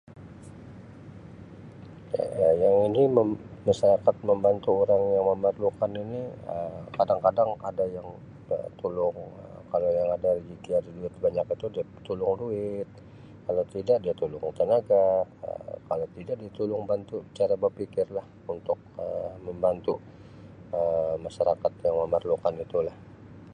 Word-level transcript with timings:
Um 2.21 2.29
Kalau 2.41 2.77
ni 2.93 3.03
masyarakat 3.69 4.15
membantu 4.29 4.69
orang 4.83 5.03
yang 5.15 5.25
memerlukan 5.31 5.91
ini 6.03 6.21
Um 6.55 6.75
kadang-kadang 6.97 7.49
ada 7.69 7.85
yang 7.95 8.07
minta 8.33 8.57
tolong, 8.81 9.17
kalau 9.71 9.89
yang 9.97 10.07
ada 10.15 10.29
duit 10.97 11.13
banyak, 11.25 11.45
dia 11.73 11.83
tolong 12.07 12.33
duit, 12.41 12.87
kalau 13.45 13.63
tida 13.71 13.95
dia 14.03 14.13
tolong 14.21 14.45
tenaga 14.59 15.03
Um, 15.47 15.75
kalau 15.89 16.05
tida 16.15 16.33
dia 16.41 16.49
tolong 16.57 16.83
bantu 16.91 17.17
cara 17.37 17.53
berpikir 17.63 18.05
lah 18.17 18.25
untuk 18.55 18.79
Um 19.03 19.33
membantu 19.47 19.95
Um 20.77 21.15
masyarakat 21.25 21.71
yang 21.85 21.95
memerlukan 22.09 22.53
itulah. 22.65 22.97